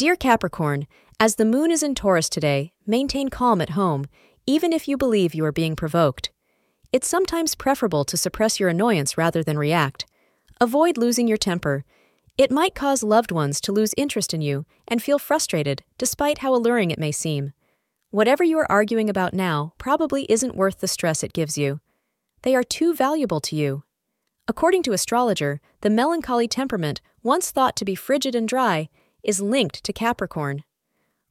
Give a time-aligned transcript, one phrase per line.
[0.00, 0.86] Dear Capricorn,
[1.20, 4.06] as the moon is in Taurus today, maintain calm at home,
[4.46, 6.30] even if you believe you are being provoked.
[6.90, 10.06] It's sometimes preferable to suppress your annoyance rather than react.
[10.58, 11.84] Avoid losing your temper.
[12.38, 16.54] It might cause loved ones to lose interest in you and feel frustrated, despite how
[16.54, 17.52] alluring it may seem.
[18.10, 21.78] Whatever you are arguing about now probably isn't worth the stress it gives you.
[22.40, 23.82] They are too valuable to you.
[24.48, 28.88] According to astrologer, the melancholy temperament, once thought to be frigid and dry,
[29.22, 30.64] is linked to Capricorn.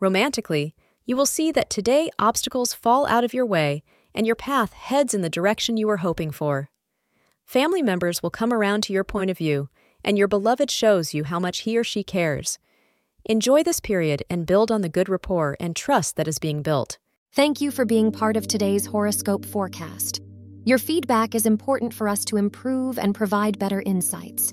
[0.00, 0.74] Romantically,
[1.04, 3.82] you will see that today obstacles fall out of your way
[4.14, 6.70] and your path heads in the direction you were hoping for.
[7.44, 9.68] Family members will come around to your point of view,
[10.02, 12.58] and your beloved shows you how much he or she cares.
[13.24, 16.98] Enjoy this period and build on the good rapport and trust that is being built.
[17.32, 20.20] Thank you for being part of today's horoscope forecast.
[20.64, 24.52] Your feedback is important for us to improve and provide better insights.